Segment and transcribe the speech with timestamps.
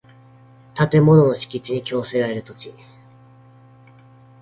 [0.73, 2.73] 建物の敷地に供せられる土地